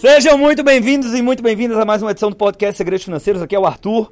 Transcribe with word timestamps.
Sejam 0.00 0.38
muito 0.38 0.64
bem-vindos 0.64 1.12
e 1.12 1.20
muito 1.20 1.42
bem-vindas 1.42 1.76
a 1.76 1.84
mais 1.84 2.00
uma 2.00 2.12
edição 2.12 2.30
do 2.30 2.36
podcast 2.36 2.74
Segredos 2.78 3.04
Financeiros. 3.04 3.42
Aqui 3.42 3.54
é 3.54 3.58
o 3.58 3.66
Arthur. 3.66 4.10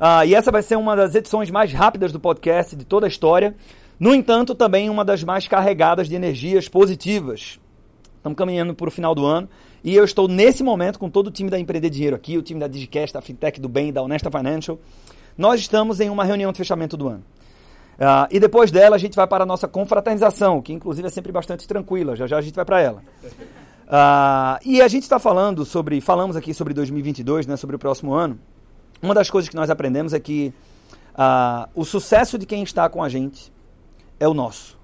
Ah, 0.00 0.26
e 0.26 0.34
essa 0.34 0.50
vai 0.50 0.64
ser 0.64 0.74
uma 0.74 0.96
das 0.96 1.14
edições 1.14 1.48
mais 1.48 1.72
rápidas 1.72 2.10
do 2.10 2.18
podcast 2.18 2.74
de 2.74 2.84
toda 2.84 3.06
a 3.06 3.08
história. 3.08 3.54
No 4.00 4.12
entanto, 4.12 4.52
também 4.52 4.90
uma 4.90 5.04
das 5.04 5.22
mais 5.22 5.46
carregadas 5.46 6.08
de 6.08 6.16
energias 6.16 6.68
positivas. 6.68 7.60
Estamos 8.16 8.36
caminhando 8.36 8.74
para 8.74 8.88
o 8.88 8.90
final 8.90 9.14
do 9.14 9.24
ano 9.24 9.48
e 9.84 9.94
eu 9.94 10.04
estou 10.04 10.26
nesse 10.26 10.64
momento 10.64 10.98
com 10.98 11.08
todo 11.08 11.28
o 11.28 11.30
time 11.30 11.48
da 11.48 11.56
Empreender 11.56 11.88
Dinheiro 11.88 12.16
aqui, 12.16 12.36
o 12.36 12.42
time 12.42 12.58
da 12.58 12.66
Digicast, 12.66 13.14
da 13.14 13.20
Fintech 13.20 13.60
do 13.60 13.68
Bem, 13.68 13.92
da 13.92 14.02
Honesta 14.02 14.32
Financial. 14.32 14.76
Nós 15.36 15.60
estamos 15.60 16.00
em 16.00 16.10
uma 16.10 16.24
reunião 16.24 16.50
de 16.50 16.58
fechamento 16.58 16.96
do 16.96 17.06
ano. 17.06 17.22
Uh, 17.94 18.26
e 18.32 18.40
depois 18.40 18.72
dela 18.72 18.96
a 18.96 18.98
gente 18.98 19.14
vai 19.14 19.28
para 19.28 19.44
a 19.44 19.46
nossa 19.46 19.68
confraternização, 19.68 20.60
que 20.60 20.72
inclusive 20.72 21.06
é 21.06 21.10
sempre 21.12 21.30
bastante 21.30 21.68
tranquila. 21.68 22.16
Já 22.16 22.26
já 22.26 22.38
a 22.38 22.40
gente 22.40 22.56
vai 22.56 22.64
para 22.64 22.80
ela. 22.80 23.04
Uh, 23.88 24.60
e 24.66 24.82
a 24.82 24.88
gente 24.88 25.04
está 25.04 25.18
falando 25.18 25.64
sobre, 25.64 25.98
falamos 26.02 26.36
aqui 26.36 26.52
sobre 26.52 26.74
2022, 26.74 27.46
né, 27.46 27.56
sobre 27.56 27.74
o 27.74 27.78
próximo 27.78 28.12
ano. 28.12 28.38
Uma 29.00 29.14
das 29.14 29.30
coisas 29.30 29.48
que 29.48 29.56
nós 29.56 29.70
aprendemos 29.70 30.12
é 30.12 30.20
que 30.20 30.52
uh, 31.14 31.68
o 31.74 31.86
sucesso 31.86 32.36
de 32.36 32.44
quem 32.44 32.62
está 32.62 32.86
com 32.90 33.02
a 33.02 33.08
gente 33.08 33.50
é 34.20 34.28
o 34.28 34.34
nosso. 34.34 34.76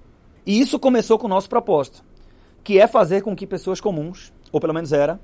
E 0.43 0.59
isso 0.59 0.79
começou 0.79 1.19
com 1.19 1.27
o 1.27 1.29
nosso 1.29 1.47
propósito, 1.47 2.03
que 2.63 2.79
é 2.79 2.87
fazer 2.87 3.21
com 3.21 3.35
que 3.35 3.45
pessoas 3.45 3.79
comuns, 3.79 4.33
ou 4.51 4.59
pelo 4.59 4.73
menos 4.73 4.91
era, 4.91 5.19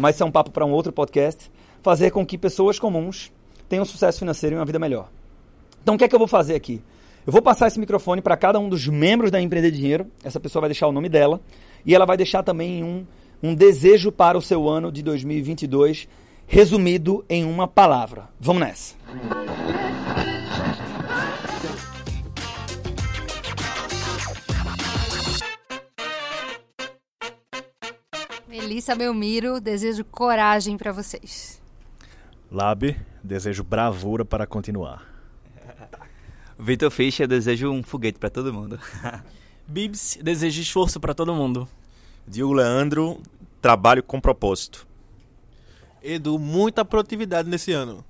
mas 0.00 0.16
isso 0.16 0.22
é 0.22 0.26
um 0.26 0.30
papo 0.30 0.50
para 0.50 0.66
um 0.66 0.72
outro 0.72 0.92
podcast, 0.92 1.50
fazer 1.82 2.10
com 2.10 2.26
que 2.26 2.36
pessoas 2.36 2.78
comuns 2.78 3.32
tenham 3.68 3.84
sucesso 3.84 4.18
financeiro 4.18 4.56
e 4.56 4.58
uma 4.58 4.64
vida 4.64 4.78
melhor. 4.78 5.08
Então 5.82 5.94
o 5.94 5.98
que 5.98 6.04
é 6.04 6.08
que 6.08 6.14
eu 6.14 6.18
vou 6.18 6.28
fazer 6.28 6.54
aqui? 6.54 6.82
Eu 7.26 7.32
vou 7.32 7.40
passar 7.40 7.68
esse 7.68 7.78
microfone 7.78 8.20
para 8.20 8.36
cada 8.36 8.58
um 8.58 8.68
dos 8.68 8.86
membros 8.88 9.30
da 9.30 9.40
Empreender 9.40 9.70
Dinheiro. 9.70 10.06
Essa 10.24 10.40
pessoa 10.40 10.60
vai 10.60 10.68
deixar 10.68 10.86
o 10.86 10.92
nome 10.92 11.08
dela. 11.08 11.40
E 11.84 11.94
ela 11.94 12.06
vai 12.06 12.16
deixar 12.16 12.42
também 12.42 12.82
um, 12.84 13.06
um 13.42 13.54
desejo 13.54 14.12
para 14.12 14.36
o 14.36 14.42
seu 14.42 14.68
ano 14.68 14.90
de 14.92 15.02
2022, 15.02 16.08
resumido 16.46 17.24
em 17.28 17.44
uma 17.44 17.66
palavra. 17.66 18.28
Vamos 18.38 18.60
nessa. 18.62 18.94
Melissa 28.46 28.94
Belmiro, 28.94 29.60
desejo 29.60 30.04
coragem 30.04 30.76
para 30.76 30.92
vocês. 30.92 31.60
Lab, 32.50 32.96
desejo 33.22 33.62
bravura 33.62 34.24
para 34.24 34.46
continuar. 34.46 35.08
Vitor 36.58 36.90
Fischer, 36.90 37.26
desejo 37.26 37.70
um 37.70 37.82
foguete 37.82 38.18
para 38.18 38.28
todo 38.28 38.52
mundo. 38.52 38.78
Bibs, 39.70 40.18
desejo 40.20 40.60
esforço 40.60 40.98
para 40.98 41.14
todo 41.14 41.32
mundo. 41.32 41.68
Diogo 42.26 42.54
Leandro, 42.54 43.22
trabalho 43.62 44.02
com 44.02 44.20
propósito. 44.20 44.84
Edu, 46.02 46.40
muita 46.40 46.84
produtividade 46.84 47.48
nesse 47.48 47.70
ano. 47.70 48.04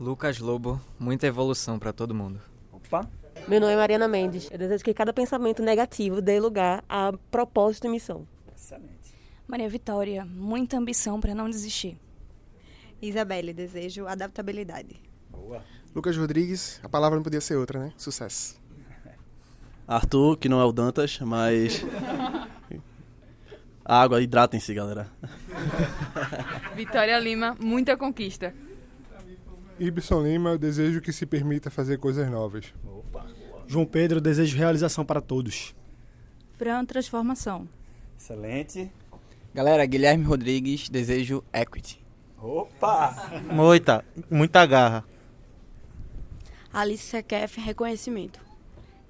Lucas 0.00 0.40
Lobo, 0.40 0.80
muita 0.98 1.24
evolução 1.28 1.78
para 1.78 1.92
todo 1.92 2.12
mundo. 2.12 2.40
Opa. 2.72 3.08
Meu 3.46 3.60
nome 3.60 3.74
é 3.74 3.76
Mariana 3.76 4.08
Mendes. 4.08 4.48
Eu 4.50 4.58
desejo 4.58 4.82
que 4.82 4.92
cada 4.92 5.12
pensamento 5.12 5.62
negativo 5.62 6.20
dê 6.20 6.40
lugar 6.40 6.84
a 6.88 7.12
propósito 7.30 7.86
e 7.86 7.90
missão. 7.90 8.26
Excelente. 8.52 9.14
Maria 9.46 9.68
Vitória, 9.68 10.24
muita 10.24 10.76
ambição 10.76 11.20
para 11.20 11.36
não 11.36 11.48
desistir. 11.48 12.00
Isabelle, 13.00 13.52
desejo 13.52 14.08
adaptabilidade. 14.08 15.00
Boa. 15.30 15.62
Lucas 15.94 16.16
Rodrigues, 16.16 16.80
a 16.82 16.88
palavra 16.88 17.14
não 17.14 17.22
podia 17.22 17.40
ser 17.40 17.54
outra, 17.54 17.78
né? 17.78 17.92
Sucesso. 17.96 18.65
Arthur, 19.86 20.36
que 20.36 20.48
não 20.48 20.60
é 20.60 20.64
o 20.64 20.72
Dantas, 20.72 21.18
mas. 21.20 21.84
Água, 23.84 24.20
hidratem-se, 24.20 24.74
galera. 24.74 25.08
Vitória 26.74 27.16
Lima, 27.20 27.56
muita 27.60 27.96
conquista. 27.96 28.52
Ibson 29.78 30.22
Lima, 30.22 30.50
eu 30.50 30.58
desejo 30.58 31.00
que 31.00 31.12
se 31.12 31.24
permita 31.24 31.70
fazer 31.70 31.98
coisas 31.98 32.28
novas. 32.28 32.74
Opa. 32.84 33.26
João 33.68 33.86
Pedro, 33.86 34.20
desejo 34.20 34.56
realização 34.56 35.04
para 35.04 35.20
todos. 35.20 35.74
Fran, 36.58 36.84
transformação. 36.84 37.68
Excelente. 38.18 38.90
Galera, 39.54 39.86
Guilherme 39.86 40.24
Rodrigues, 40.24 40.88
desejo 40.88 41.44
equity. 41.52 42.04
Opa! 42.42 43.30
Muita, 43.52 44.04
muita 44.30 44.66
garra. 44.66 45.04
Alice 46.72 47.04
Sequef, 47.04 47.58
reconhecimento. 47.60 48.45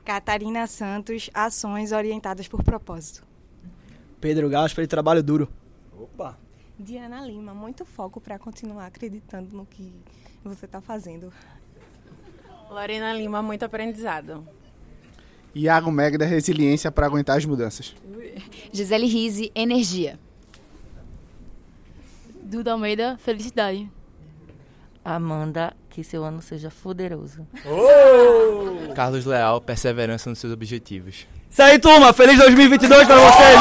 Catarina 0.06 0.68
Santos, 0.68 1.28
ações 1.34 1.90
orientadas 1.90 2.46
por 2.46 2.62
propósito. 2.62 3.26
Pedro 4.20 4.48
Gaspar, 4.48 4.86
trabalho 4.86 5.20
duro. 5.20 5.48
Opa! 5.98 6.38
Diana 6.78 7.20
Lima, 7.26 7.52
muito 7.52 7.84
foco 7.84 8.20
para 8.20 8.38
continuar 8.38 8.86
acreditando 8.86 9.56
no 9.56 9.66
que 9.66 9.92
você 10.44 10.64
está 10.66 10.80
fazendo. 10.80 11.32
Lorena 12.70 13.12
Lima, 13.12 13.42
muito 13.42 13.64
aprendizado. 13.64 14.46
Iago 15.52 15.90
Megda, 15.90 16.24
resiliência 16.24 16.92
para 16.92 17.06
aguentar 17.06 17.36
as 17.36 17.44
mudanças. 17.44 17.92
Gisele 18.70 19.06
Rise, 19.06 19.50
energia. 19.56 20.20
Duda 22.44 22.70
Almeida, 22.70 23.18
felicidade. 23.18 23.90
Amanda, 25.04 25.76
que 25.96 26.04
seu 26.04 26.22
ano 26.22 26.42
seja 26.42 26.68
fuderoso. 26.68 27.46
Oh! 27.64 28.92
Carlos 28.92 29.24
Leal, 29.24 29.62
perseverança 29.62 30.28
nos 30.28 30.38
seus 30.38 30.52
objetivos. 30.52 31.26
Isso 31.50 31.62
aí, 31.62 31.78
turma! 31.78 32.12
Feliz 32.12 32.36
2022 32.38 33.06
para 33.06 33.16
vocês! 33.16 33.58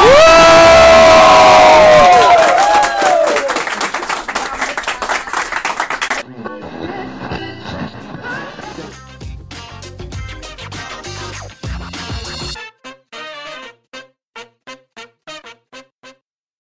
Uh! 2.22 2.25